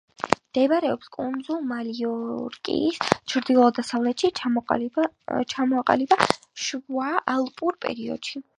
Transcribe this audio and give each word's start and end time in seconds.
მდებარეობს 0.27 1.09
კუნძულ 1.15 1.59
მალიორკის 1.71 2.97
ჩრდილო-დასავლეთით, 3.33 4.41
ჩამოყალიბდა 5.53 6.31
შუა 6.69 7.09
ალპურ 7.37 7.81
პერიოდში. 7.87 8.47